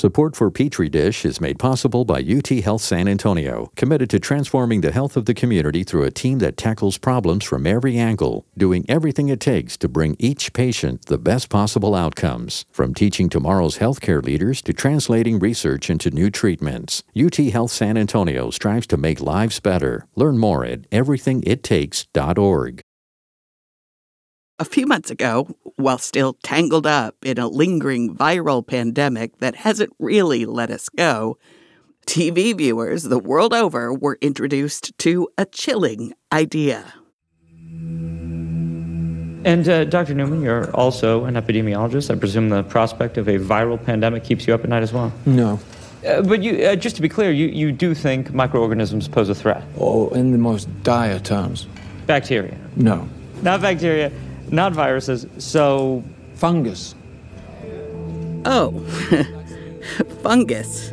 [0.00, 4.80] Support for Petri Dish is made possible by UT Health San Antonio, committed to transforming
[4.80, 8.86] the health of the community through a team that tackles problems from every angle, doing
[8.88, 12.64] everything it takes to bring each patient the best possible outcomes.
[12.72, 18.48] From teaching tomorrow's healthcare leaders to translating research into new treatments, UT Health San Antonio
[18.48, 20.06] strives to make lives better.
[20.16, 22.80] Learn more at everythingittakes.org.
[24.60, 29.90] A few months ago, while still tangled up in a lingering viral pandemic that hasn't
[29.98, 31.38] really let us go,
[32.06, 36.92] TV viewers the world over were introduced to a chilling idea.
[39.46, 40.12] And uh, Dr.
[40.12, 42.14] Newman, you're also an epidemiologist.
[42.14, 45.10] I presume the prospect of a viral pandemic keeps you up at night as well.
[45.24, 45.58] No.
[46.06, 49.34] Uh, but you, uh, just to be clear, you, you do think microorganisms pose a
[49.34, 49.64] threat?
[49.78, 51.66] Oh, in the most dire terms.
[52.04, 52.58] Bacteria?
[52.76, 53.08] No.
[53.40, 54.12] Not bacteria
[54.50, 55.26] not viruses.
[55.38, 56.04] So,
[56.34, 56.94] fungus.
[58.44, 58.80] Oh,
[60.22, 60.92] fungus.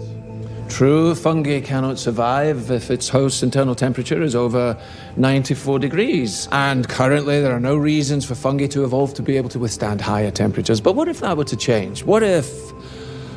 [0.69, 4.77] True, fungi cannot survive if its host's internal temperature is over
[5.15, 6.47] 94 degrees.
[6.51, 10.01] And currently, there are no reasons for fungi to evolve to be able to withstand
[10.01, 10.81] higher temperatures.
[10.81, 12.03] But what if that were to change?
[12.03, 12.51] What if,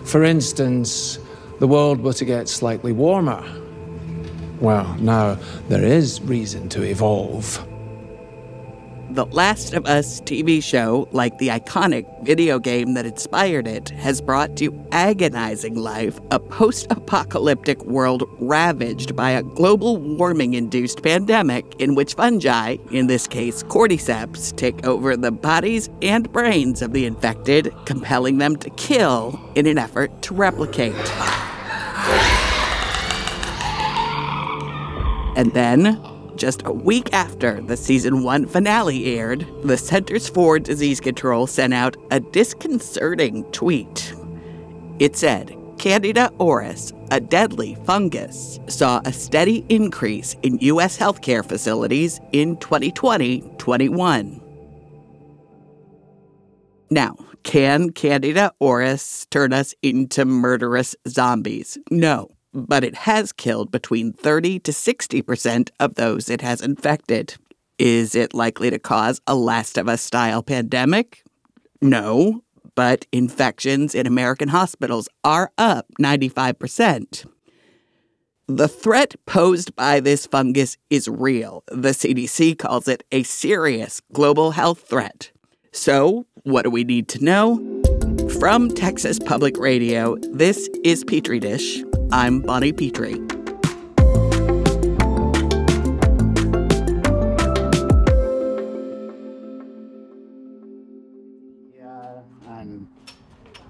[0.05, 1.19] for instance,
[1.61, 3.45] the world were to get slightly warmer?
[4.61, 7.65] Well, now there is reason to evolve.
[9.13, 14.21] The Last of Us TV show, like the iconic video game that inspired it, has
[14.21, 21.65] brought to agonizing life a post apocalyptic world ravaged by a global warming induced pandemic
[21.81, 27.05] in which fungi, in this case cordyceps, take over the bodies and brains of the
[27.05, 30.95] infected, compelling them to kill in an effort to replicate.
[35.37, 36.01] And then
[36.41, 41.75] just a week after the season one finale aired, the Centers for Disease Control sent
[41.75, 44.15] out a disconcerting tweet.
[44.99, 50.97] It said, Candida auris, a deadly fungus, saw a steady increase in U.S.
[50.97, 54.41] healthcare facilities in 2020 21.
[56.91, 61.77] Now, can Candida auris turn us into murderous zombies?
[61.91, 67.37] No but it has killed between 30 to 60% of those it has infected.
[67.79, 71.23] Is it likely to cause a Last of Us style pandemic?
[71.81, 72.43] No,
[72.75, 77.27] but infections in American hospitals are up 95%.
[78.49, 81.63] The threat posed by this fungus is real.
[81.69, 85.31] The CDC calls it a serious global health threat.
[85.73, 87.59] So, what do we need to know?
[88.41, 91.85] From Texas Public Radio, this is Petri Dish.
[92.13, 93.21] I'm Bonnie Petrie.
[101.77, 102.89] Yeah, and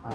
[0.04, 0.14] uh,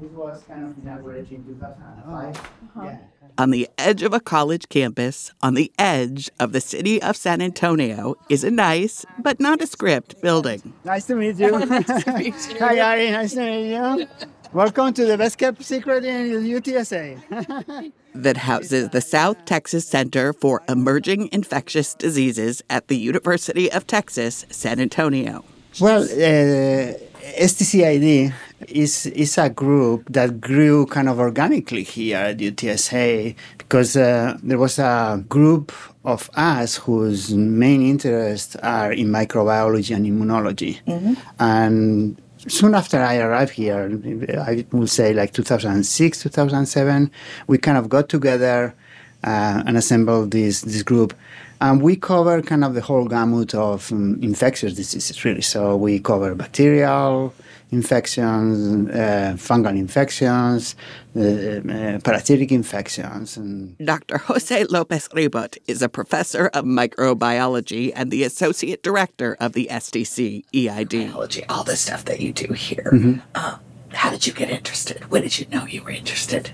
[0.00, 2.36] this was kind of inaugurated in 2005.
[2.36, 2.82] Uh-huh.
[2.84, 2.98] Yeah.
[3.38, 7.42] On the edge of a college campus, on the edge of the city of San
[7.42, 10.72] Antonio, is a nice but nondescript building.
[10.84, 11.50] Nice to meet you.
[11.66, 12.58] nice to meet you.
[12.60, 13.10] Hi, Ari.
[13.10, 14.06] Nice to meet you.
[14.56, 17.92] Welcome to the best kept secret in UTSA.
[18.14, 24.46] that houses the South Texas Center for Emerging Infectious Diseases at the University of Texas,
[24.48, 25.44] San Antonio.
[25.78, 26.94] Well, uh,
[27.36, 28.32] STCID
[28.68, 34.58] is is a group that grew kind of organically here at UTSA because uh, there
[34.58, 35.70] was a group
[36.02, 41.12] of us whose main interests are in microbiology and immunology, mm-hmm.
[41.38, 42.16] and
[42.48, 43.90] soon after I arrived here,
[44.40, 47.10] I would say like 2006, 2007,
[47.46, 48.74] we kind of got together
[49.24, 51.14] uh, and assembled this this group.
[51.60, 55.40] And we cover kind of the whole gamut of um, infectious diseases, really.
[55.40, 57.32] So we cover bacterial,
[57.70, 60.76] infections, uh, fungal infections,
[61.16, 63.36] uh, uh, parasitic infections.
[63.36, 64.18] And Dr.
[64.18, 70.44] Jose Lopez Ribot is a professor of microbiology and the associate director of the SDC
[70.54, 70.90] EID.
[70.90, 72.90] Biology, all the stuff that you do here.
[72.92, 73.20] Mm-hmm.
[73.34, 73.58] Uh,
[73.92, 75.10] how did you get interested?
[75.10, 76.52] When did you know you were interested?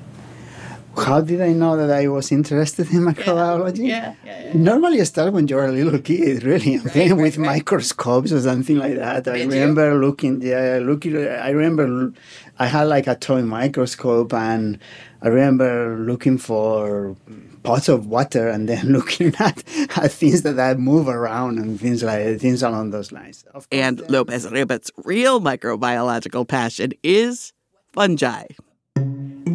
[1.03, 3.89] How did I know that I was interested in microbiology?
[3.89, 7.37] Yeah, yeah, yeah, Normally, I start when you're a little kid, really, right, right, with
[7.39, 7.47] right.
[7.47, 9.25] microscopes or something like that.
[9.25, 9.99] Did I remember you?
[9.99, 11.16] looking, yeah, looking.
[11.16, 12.13] I remember
[12.59, 14.78] I had like a toy microscope, and
[15.21, 17.16] I remember looking for
[17.63, 19.63] pots of water and then looking at,
[19.97, 23.45] at things that, that move around and things like things along those lines.
[23.71, 27.53] and Lopez Ribot's real microbiological passion is
[27.93, 28.47] fungi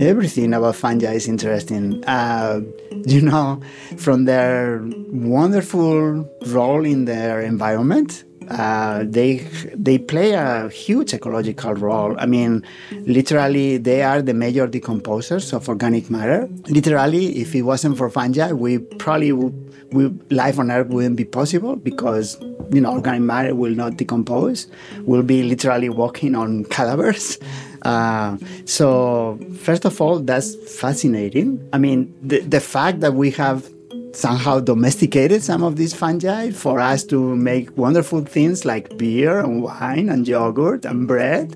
[0.01, 2.03] everything about fungi is interesting.
[2.05, 2.61] Uh,
[3.05, 3.61] you know,
[3.97, 9.43] from their wonderful role in their environment Uh, they
[9.75, 12.15] they play a huge ecological role.
[12.17, 12.63] I mean,
[13.05, 16.47] literally, they are the major decomposers of organic matter.
[16.69, 19.53] Literally, if it wasn't for fungi, we probably would,
[19.91, 22.39] we, life on Earth wouldn't be possible because
[22.71, 24.67] you know organic matter will not decompose.
[25.01, 27.37] We'll be literally walking on cadavers.
[27.87, 31.57] Uh, so first of all, that's fascinating.
[31.71, 33.69] I mean, the, the fact that we have
[34.11, 39.63] somehow domesticated some of these fungi for us to make wonderful things like beer and
[39.63, 41.55] wine and yogurt and bread.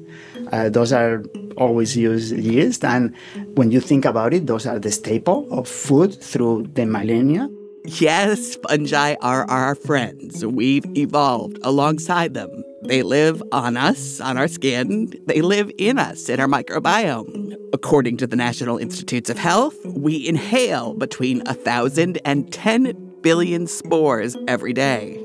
[0.54, 1.24] Uh, those are
[1.58, 2.86] always used yeast.
[2.86, 3.14] And
[3.56, 7.50] when you think about it, those are the staple of food through the millennia.
[7.84, 10.46] Yes, fungi are our friends.
[10.46, 12.64] We've evolved alongside them.
[12.84, 15.14] They live on us, on our skin.
[15.28, 17.56] They live in us, in our microbiome.
[17.74, 24.36] According to the National Institutes of Health, we inhale between 1,000 and 10 billion spores
[24.48, 25.24] every day.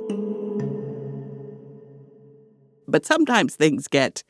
[2.86, 4.22] But sometimes things get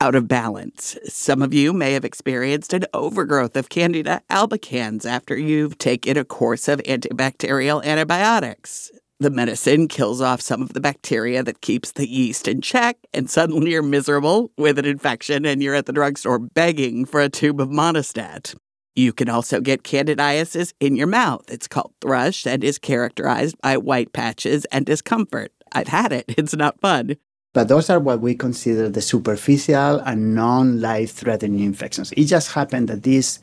[0.00, 0.96] out of balance.
[1.04, 6.24] Some of you may have experienced an overgrowth of Candida albicans after you've taken a
[6.24, 8.90] course of antibacterial antibiotics.
[9.18, 13.30] The medicine kills off some of the bacteria that keeps the yeast in check, and
[13.30, 17.58] suddenly you're miserable with an infection and you're at the drugstore begging for a tube
[17.58, 18.54] of Monistat.
[18.94, 21.44] You can also get candidiasis in your mouth.
[21.48, 25.50] It's called thrush and is characterized by white patches and discomfort.
[25.72, 27.16] I've had it, it's not fun.
[27.54, 32.12] But those are what we consider the superficial and non life threatening infections.
[32.12, 33.38] It just happened that these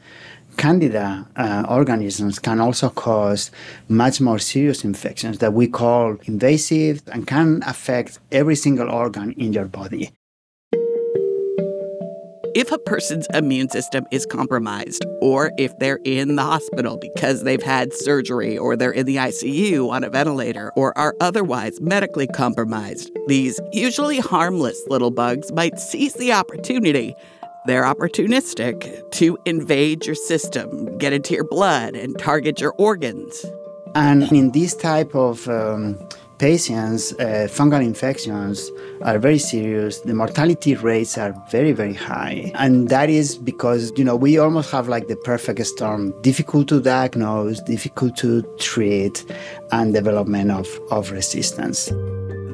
[0.57, 3.51] candida uh, organisms can also cause
[3.87, 9.53] much more serious infections that we call invasive and can affect every single organ in
[9.53, 10.11] your body.
[12.55, 17.63] If a person's immune system is compromised, or if they're in the hospital because they've
[17.63, 23.09] had surgery, or they're in the ICU on a ventilator, or are otherwise medically compromised,
[23.25, 27.15] these usually harmless little bugs might seize the opportunity.
[27.65, 33.45] They're opportunistic to invade your system, get into your blood, and target your organs.
[33.95, 35.97] And in this type of um,
[36.39, 38.69] patients, uh, fungal infections
[39.01, 40.01] are very serious.
[40.01, 42.51] The mortality rates are very, very high.
[42.55, 46.81] And that is because, you know, we almost have like the perfect storm difficult to
[46.81, 49.23] diagnose, difficult to treat,
[49.71, 51.91] and development of, of resistance.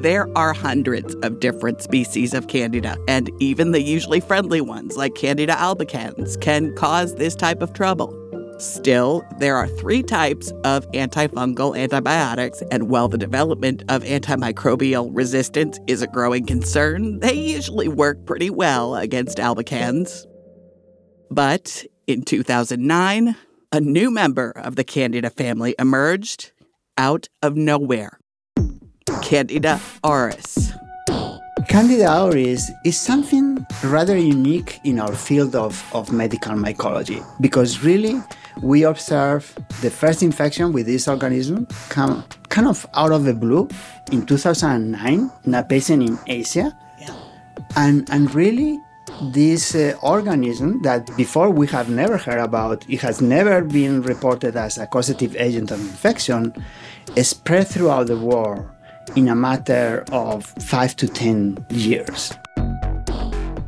[0.01, 5.13] There are hundreds of different species of Candida, and even the usually friendly ones, like
[5.13, 8.15] Candida albicans, can cause this type of trouble.
[8.59, 15.77] Still, there are three types of antifungal antibiotics, and while the development of antimicrobial resistance
[15.87, 20.25] is a growing concern, they usually work pretty well against albicans.
[21.29, 23.35] But in 2009,
[23.73, 26.53] a new member of the Candida family emerged
[26.97, 28.17] out of nowhere
[29.29, 30.73] Candida auris.
[31.67, 38.19] Candida auris is something rather unique in our field of, of medical mycology because really
[38.63, 43.69] we observe the first infection with this organism come kind of out of the blue
[44.11, 46.75] in 2009 in a patient in Asia.
[46.99, 47.13] Yeah.
[47.75, 48.79] And, and really,
[49.31, 54.55] this uh, organism that before we have never heard about, it has never been reported
[54.55, 56.51] as a causative agent of infection,
[57.21, 58.67] spread throughout the world
[59.15, 62.33] in a matter of five to 10 years.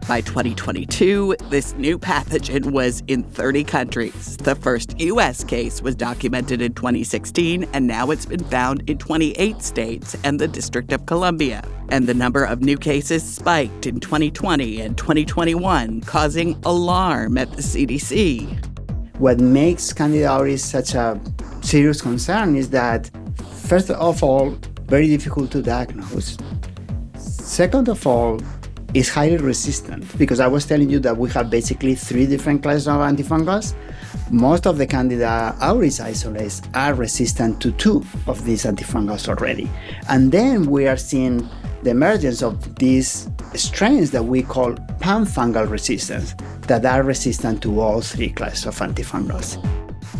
[0.08, 4.36] By 2022, this new pathogen was in 30 countries.
[4.38, 5.44] The first U.S.
[5.44, 10.48] case was documented in 2016, and now it's been found in 28 states and the
[10.48, 11.64] District of Columbia.
[11.90, 17.62] And the number of new cases spiked in 2020 and 2021, causing alarm at the
[17.62, 18.68] CDC.
[19.18, 21.22] What makes Candida auris such a
[21.62, 23.10] serious concern is that,
[23.68, 24.58] first of all,
[24.92, 26.38] very difficult to diagnose.
[27.16, 28.42] Second of all,
[28.94, 32.90] is highly resistant because I was telling you that we have basically three different classes
[32.90, 33.74] of antifungals.
[34.30, 39.70] Most of the Candida auris isolates are resistant to two of these antifungals already.
[40.10, 41.48] And then we are seeing
[41.84, 46.36] the emergence of these strains that we call panfungal resistance
[46.68, 49.58] that are resistant to all three classes of antifungals.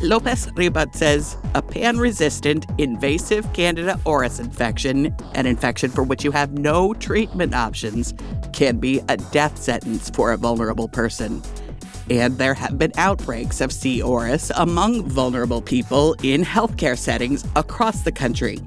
[0.04, 6.32] Lopez Ribot says a pan resistant invasive Candida auris infection, an infection for which you
[6.32, 8.16] have no treatment options,
[8.52, 11.44] can be a death sentence for a vulnerable person.
[12.10, 14.02] And there have been outbreaks of C.
[14.02, 18.58] auris among vulnerable people in healthcare settings across the country.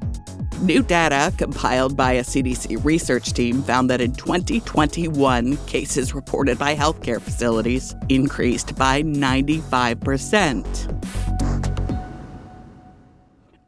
[0.61, 6.77] New data compiled by a CDC research team found that in 2021, cases reported by
[6.77, 11.24] healthcare facilities increased by 95%.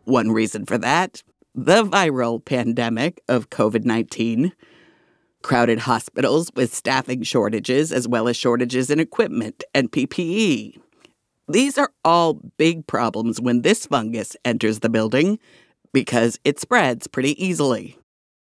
[0.06, 1.22] One reason for that
[1.52, 4.52] the viral pandemic of COVID 19,
[5.42, 10.78] crowded hospitals with staffing shortages, as well as shortages in equipment and PPE.
[11.48, 15.40] These are all big problems when this fungus enters the building
[15.92, 17.98] because it spreads pretty easily.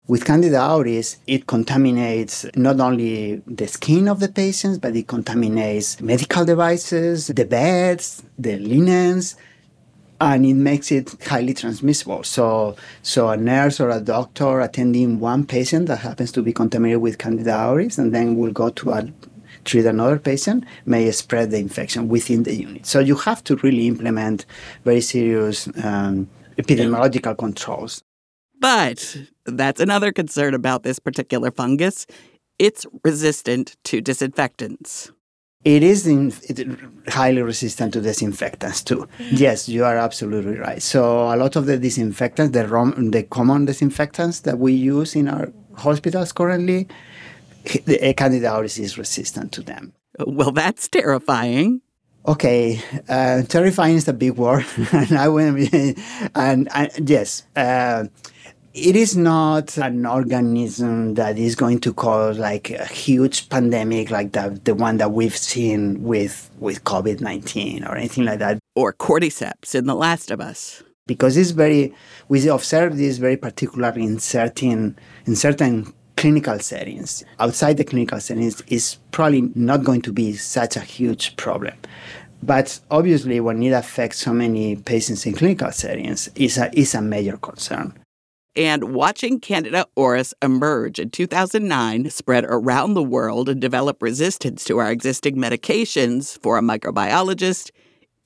[0.06, 6.00] With Candida auris, it contaminates not only the skin of the patients, but it contaminates
[6.00, 9.36] medical devices, the beds, the linens,
[10.20, 12.22] and it makes it highly transmissible.
[12.22, 17.00] So, so a nurse or a doctor attending one patient that happens to be contaminated
[17.00, 19.08] with Candida auris, and then will go to a,
[19.64, 22.86] treat another patient, may spread the infection within the unit.
[22.86, 24.44] So you have to really implement
[24.84, 28.02] very serious um, epidemiological controls.
[28.58, 32.06] But that's another concern about this particular fungus.
[32.58, 35.10] It's resistant to disinfectants.
[35.64, 36.66] It is in, it,
[37.08, 39.06] highly resistant to disinfectants too.
[39.30, 40.82] Yes, you are absolutely right.
[40.82, 45.28] So a lot of the disinfectants, the, rom, the common disinfectants that we use in
[45.28, 46.88] our hospitals currently,
[47.84, 49.92] the Candida auris is resistant to them.
[50.18, 51.82] Well, that's terrifying.
[52.26, 55.56] Okay, uh, terrifying is a big word, and I will,
[56.34, 57.44] and, and yes.
[57.56, 58.04] Uh,
[58.72, 64.32] it is not an organism that is going to cause like a huge pandemic like
[64.32, 68.60] the, the one that we've seen with, with COVID 19 or anything like that.
[68.76, 70.84] Or cordyceps in The Last of Us.
[71.06, 71.92] Because it's very,
[72.28, 74.96] we observe this very particularly in certain,
[75.26, 77.24] in certain clinical settings.
[77.40, 81.74] Outside the clinical settings is probably not going to be such a huge problem.
[82.42, 87.02] But obviously, when it affects so many patients in clinical settings, is a, is a
[87.02, 88.00] major concern
[88.60, 94.76] and watching Candida auris emerge in 2009, spread around the world, and develop resistance to
[94.76, 97.70] our existing medications for a microbiologist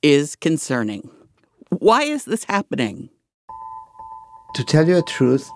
[0.01, 1.09] is concerning.
[1.69, 3.09] Why is this happening?
[4.55, 5.49] To tell you the truth,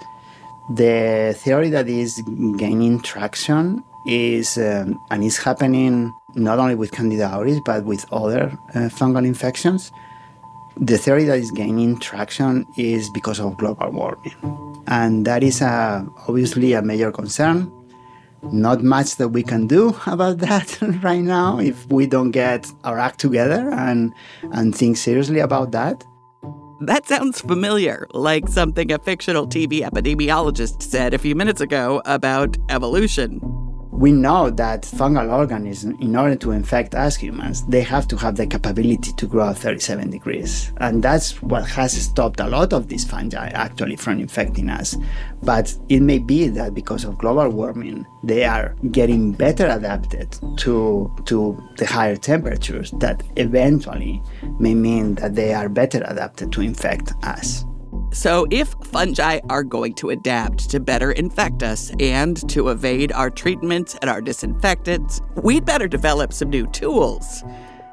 [0.76, 2.14] the theory that is
[2.58, 8.58] gaining traction is, um, and is happening not only with Candida auris, but with other
[8.74, 9.92] uh, fungal infections
[10.82, 14.69] the theory that is gaining traction is because of global warming.
[14.90, 17.72] And that is a, obviously a major concern.
[18.52, 23.00] Not much that we can do about that right now if we don't get our
[23.00, 24.14] act together and,
[24.52, 26.04] and think seriously about that.
[26.82, 32.58] That sounds familiar, like something a fictional TV epidemiologist said a few minutes ago about
[32.70, 33.42] evolution
[34.00, 38.38] we know that fungal organisms, in order to infect us humans, they have to have
[38.38, 40.72] the capability to grow at 37 degrees.
[40.78, 44.96] And that's what has stopped a lot of these fungi actually from infecting us.
[45.44, 51.14] But it may be that because of global warming, they are getting better adapted to,
[51.26, 54.24] to the higher temperatures that eventually
[54.60, 57.66] may mean that they are better adapted to infect us.
[58.12, 63.30] So, if fungi are going to adapt to better infect us and to evade our
[63.30, 67.44] treatments and our disinfectants, we'd better develop some new tools.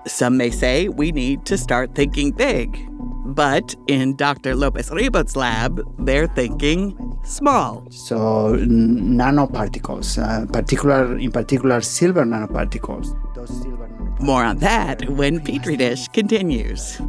[0.06, 2.88] Some may say we need to start thinking big.
[3.26, 4.54] But in Dr.
[4.54, 7.86] Lopez Ribot's lab, they're thinking small.
[7.90, 13.14] So, nanoparticles, uh, particular, in particular, silver nanoparticles.
[13.34, 14.20] Those silver nanoparticles.
[14.20, 17.00] More on that when Petri Dish continues.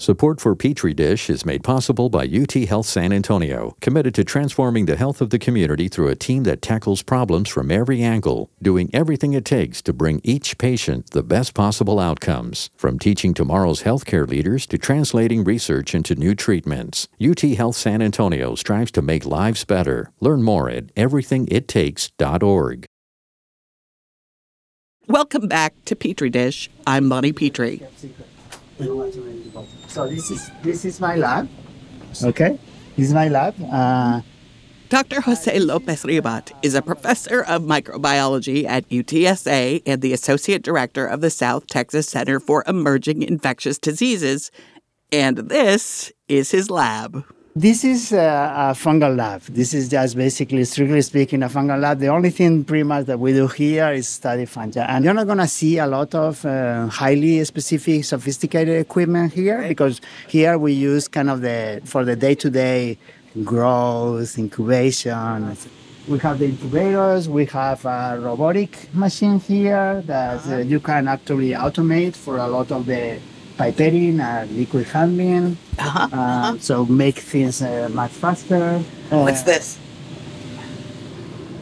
[0.00, 4.86] Support for Petri Dish is made possible by UT Health San Antonio, committed to transforming
[4.86, 8.90] the health of the community through a team that tackles problems from every angle, doing
[8.94, 12.70] everything it takes to bring each patient the best possible outcomes.
[12.76, 18.54] From teaching tomorrow's healthcare leaders to translating research into new treatments, UT Health San Antonio
[18.54, 20.12] strives to make lives better.
[20.20, 22.86] Learn more at everythingittakes.org.
[25.08, 26.70] Welcome back to Petri Dish.
[26.86, 27.82] I'm Bonnie Petrie.
[29.88, 31.48] So this is this is my lab.
[32.22, 32.58] Okay,
[32.96, 33.54] this is my lab.
[33.60, 34.20] Uh,
[34.88, 35.20] Dr.
[35.20, 41.20] Jose Lopez Ribot is a professor of microbiology at UTSA and the associate director of
[41.20, 44.50] the South Texas Center for Emerging Infectious Diseases.
[45.12, 47.24] And this is his lab.
[47.58, 49.42] This is a, a, fungal lab.
[49.42, 51.98] This is just basically, strictly speaking, a fungal lab.
[51.98, 54.84] The only thing pretty much that we do here is study fungi.
[54.84, 59.66] And you're not going to see a lot of uh, highly specific, sophisticated equipment here
[59.66, 62.96] because here we use kind of the, for the day to day
[63.42, 65.56] growth, incubation.
[66.06, 71.50] We have the incubators, we have a robotic machine here that uh, you can actually
[71.50, 73.18] automate for a lot of the
[73.58, 75.58] pipetting and liquid handling.
[75.78, 76.58] Uh-huh, uh, uh-huh.
[76.60, 78.78] So make things uh, much faster.
[79.10, 79.78] What's this?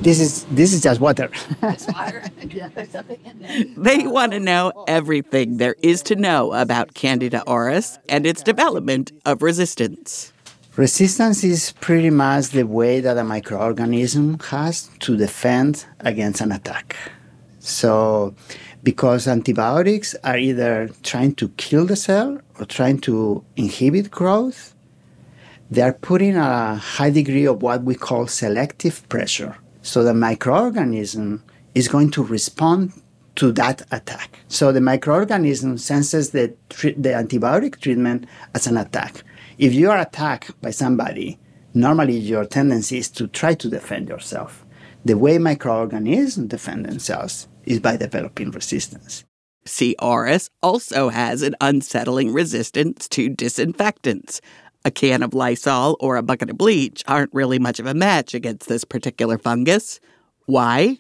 [0.01, 1.31] This is this is just water.
[1.63, 2.23] It's water.
[2.75, 3.65] There's something in there.
[3.77, 9.11] They want to know everything there is to know about Candida auris and its development
[9.25, 10.33] of resistance.
[10.77, 16.95] Resistance is pretty much the way that a microorganism has to defend against an attack.
[17.61, 18.35] So,
[18.87, 24.77] because antibiotics are either trying to kill the cell or trying to inhibit growth,
[25.69, 29.57] they are putting a high degree of what we call selective pressure.
[29.83, 31.41] So, the microorganism
[31.75, 32.93] is going to respond
[33.35, 34.39] to that attack.
[34.47, 39.25] So, the microorganism senses the, the antibiotic treatment as an attack.
[39.59, 41.41] If you are attacked by somebody,
[41.75, 44.65] normally your tendency is to try to defend yourself.
[45.05, 49.25] The way microorganisms defend themselves is by developing resistance.
[49.67, 49.97] C.
[50.01, 54.41] auris also has an unsettling resistance to disinfectants.
[54.85, 58.35] A can of Lysol or a bucket of bleach aren't really much of a match
[58.35, 59.99] against this particular fungus.
[60.47, 60.99] Why?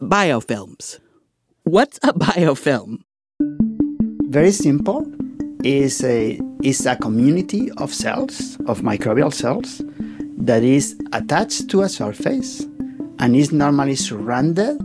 [0.00, 1.00] Biofilms.
[1.64, 2.98] What's a biofilm?
[4.28, 5.06] Very simple.
[5.64, 9.80] Is a is a community of cells of microbial cells
[10.36, 12.66] that is attached to a surface
[13.18, 14.78] and is normally surrounded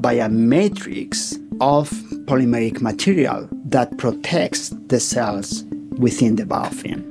[0.00, 1.90] by a matrix of
[2.26, 5.64] polymeric material that protects the cells
[5.98, 7.04] within the biofilm.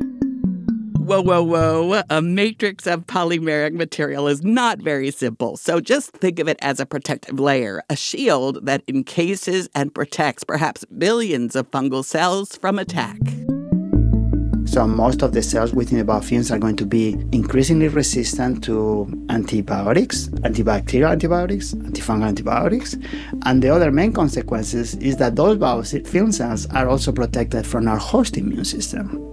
[1.08, 2.02] Whoa, whoa, whoa.
[2.10, 6.82] A matrix of polymeric material is not very simple, so just think of it as
[6.82, 12.78] a protective layer, a shield that encases and protects perhaps billions of fungal cells from
[12.78, 13.20] attack.
[14.68, 19.08] So most of the cells within the biofilms are going to be increasingly resistant to
[19.30, 22.96] antibiotics, antibacterial antibiotics, antifungal antibiotics.
[23.46, 27.98] And the other main consequences is that those biofilm cells are also protected from our
[27.98, 29.24] host immune system.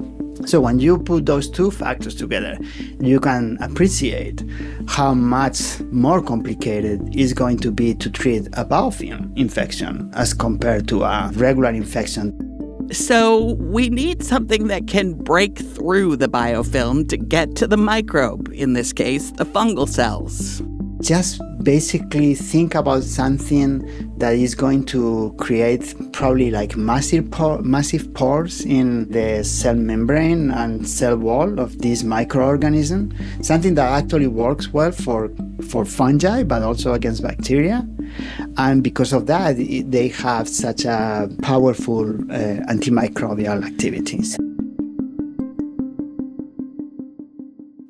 [0.46, 2.56] So when you put those two factors together,
[3.00, 4.44] you can appreciate
[4.86, 10.86] how much more complicated it's going to be to treat a biofilm infection as compared
[10.88, 12.53] to a regular infection.
[12.92, 18.52] So, we need something that can break through the biofilm to get to the microbe,
[18.52, 20.62] in this case, the fungal cells.
[21.00, 23.82] Just basically think about something
[24.18, 30.50] that is going to create probably like massive, por- massive pores in the cell membrane
[30.50, 33.12] and cell wall of this microorganism,
[33.44, 35.30] something that actually works well for,
[35.68, 37.86] for fungi but also against bacteria.
[38.56, 44.36] And because of that, it- they have such a powerful uh, antimicrobial activities.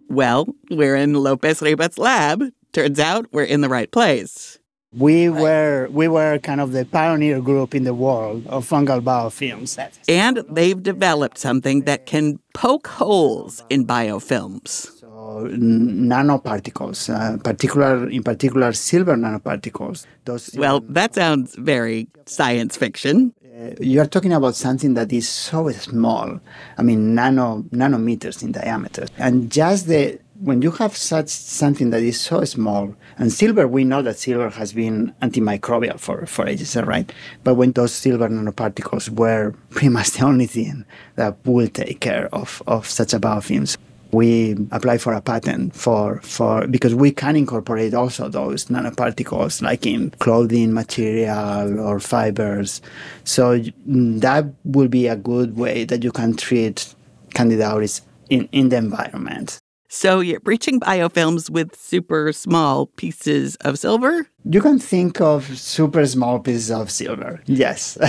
[0.08, 2.42] Well, we're in Lopez Ribot's lab.
[2.72, 4.58] Turns out we're in the right place.
[4.96, 9.76] We were we were kind of the pioneer group in the world of fungal biofilms.
[10.08, 14.93] And they've developed something that can poke holes in biofilms.
[15.14, 20.06] Nanoparticles, uh, particular in particular silver nanoparticles.
[20.24, 23.34] Those Well, that sounds very science fiction.
[23.80, 26.40] you are talking about something that is so small.
[26.76, 32.02] I mean, nano nanometers in diameter, and just the when you have such something that
[32.02, 36.76] is so small, and silver, we know that silver has been antimicrobial for, for ages,
[36.76, 37.10] right?
[37.44, 42.28] But when those silver nanoparticles were pretty much the only thing that will take care
[42.34, 43.76] of, of such a biofilms,
[44.14, 49.86] we apply for a patent for, for because we can incorporate also those nanoparticles like
[49.86, 52.80] in clothing material or fibers.
[53.24, 56.94] So mm, that will be a good way that you can treat
[57.34, 58.00] Candida auris
[58.30, 59.58] in, in the environment.
[59.94, 64.26] So you're breaching biofilms with super small pieces of silver?
[64.44, 67.40] You can think of super small pieces of silver.
[67.46, 67.96] Yes.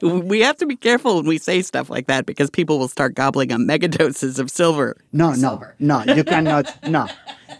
[0.00, 3.16] We have to be careful when we say stuff like that because people will start
[3.16, 4.96] gobbling on megadoses of silver.
[5.12, 6.72] No, no, no, you cannot.
[6.88, 7.08] No.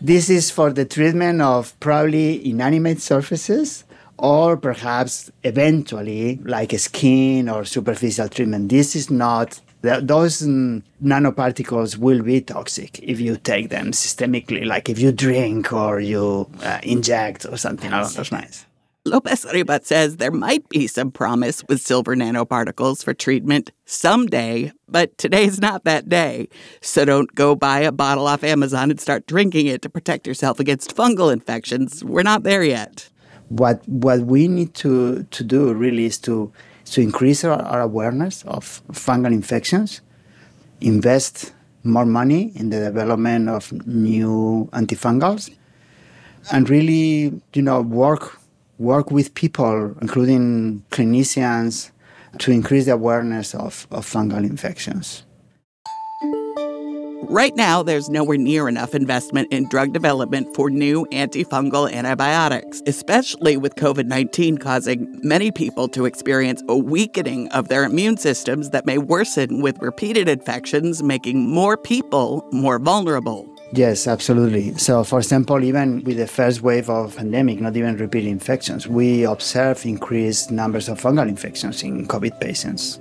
[0.00, 3.84] This is for the treatment of probably inanimate surfaces
[4.18, 8.68] or perhaps eventually like skin or superficial treatment.
[8.68, 14.64] This is not, th- those mm, nanoparticles will be toxic if you take them systemically,
[14.64, 18.66] like if you drink or you uh, inject or something along those lines.
[19.04, 25.18] Lopez Ribot says there might be some promise with silver nanoparticles for treatment someday, but
[25.18, 26.48] today's not that day.
[26.80, 30.60] So don't go buy a bottle off Amazon and start drinking it to protect yourself
[30.60, 32.04] against fungal infections.
[32.04, 33.08] We're not there yet.
[33.48, 36.52] what what we need to to do really is to
[36.92, 40.02] to increase our, our awareness of fungal infections,
[40.80, 45.50] invest more money in the development of new antifungals,
[46.52, 48.38] and really you know work
[48.78, 51.92] work with people, including clinicians,
[52.38, 55.24] to increase the awareness of, of fungal infections.
[57.28, 63.56] Right now, there's nowhere near enough investment in drug development for new antifungal antibiotics, especially
[63.56, 68.86] with COVID 19 causing many people to experience a weakening of their immune systems that
[68.86, 73.48] may worsen with repeated infections, making more people more vulnerable.
[73.72, 74.76] Yes, absolutely.
[74.76, 79.24] So, for example, even with the first wave of pandemic, not even repeat infections, we
[79.24, 82.98] observe increased numbers of fungal infections in COVID patients.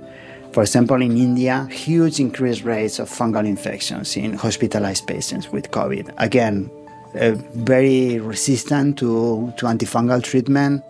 [0.52, 6.12] For example, in India, huge increased rates of fungal infections in hospitalized patients with COVID.
[6.18, 6.70] Again,
[7.18, 10.82] uh, very resistant to, to antifungal treatment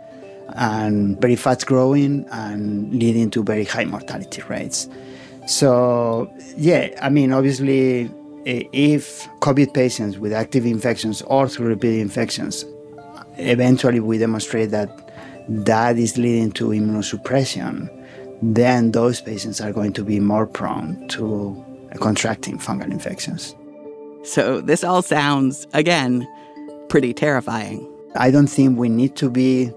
[0.55, 4.89] and very fast growing and leading to very high mortality rates.
[5.47, 8.11] So, yeah, I mean, obviously,
[8.45, 12.65] if COVID patients with active infections or through repeat infections,
[13.39, 15.13] eventually we demonstrate that
[15.49, 17.89] that is leading to immunosuppression
[18.43, 21.65] then those patients are going to be more prone to
[22.01, 23.55] contracting fungal infections.
[24.25, 26.29] So, this all sounds, again,
[26.89, 27.89] pretty terrifying.
[28.15, 29.73] I don't think we need to be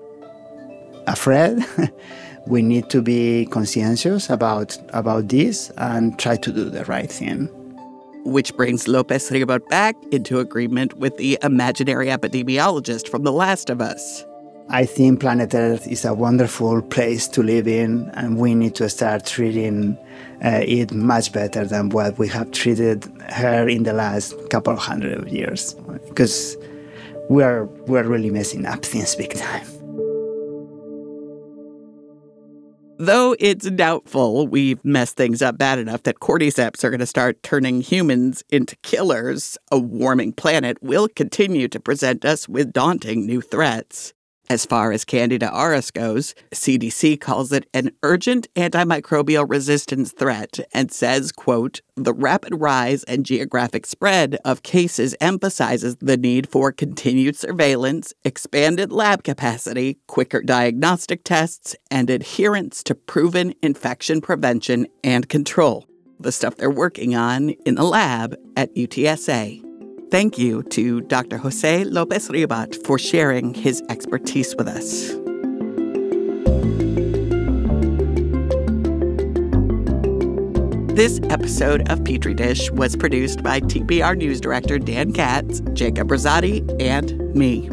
[1.07, 1.65] afraid.
[2.47, 7.47] we need to be conscientious about, about this and try to do the right thing.
[8.23, 13.81] Which brings Lopez Ribot back into agreement with the imaginary epidemiologist from The Last of
[13.81, 14.25] Us.
[14.67, 18.89] I think planet Earth is a wonderful place to live in, and we need to
[18.89, 19.95] start treating
[20.43, 24.79] uh, it much better than what we have treated her in the last couple of
[24.79, 25.75] hundred of years,
[26.09, 26.57] because
[27.29, 29.67] we're we're really messing up things big time.
[32.97, 37.43] Though it's doubtful we've messed things up bad enough that cordyceps are going to start
[37.43, 43.41] turning humans into killers, a warming planet will continue to present us with daunting new
[43.41, 44.14] threats.
[44.47, 50.91] As far as Candida auris goes, CDC calls it an urgent antimicrobial resistance threat and
[50.91, 57.35] says, quote, the rapid rise and geographic spread of cases emphasizes the need for continued
[57.35, 65.87] surveillance, expanded lab capacity, quicker diagnostic tests, and adherence to proven infection prevention and control.
[66.19, 69.63] The stuff they're working on in the lab at UTSA.
[70.11, 71.37] Thank you to Dr.
[71.37, 75.09] Jose Lopez Ribot for sharing his expertise with us.
[80.95, 86.63] This episode of Petri Dish was produced by TPR News Director Dan Katz, Jacob Rosati,
[86.79, 87.67] and me.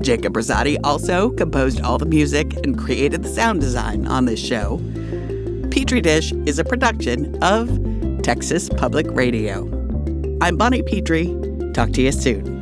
[0.00, 4.80] Jacob Rosati also composed all the music and created the sound design on this show.
[5.70, 7.68] Petri Dish is a production of
[8.22, 9.64] Texas Public Radio.
[10.40, 11.43] I'm Bonnie Petrie.
[11.74, 12.53] Talk to you soon.